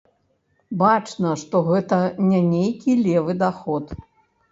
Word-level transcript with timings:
Бачна, 0.81 1.33
што 1.41 1.61
гэта 1.67 1.99
не 2.31 2.39
нейкі 2.53 2.95
левы 3.05 3.37
даход. 3.45 3.85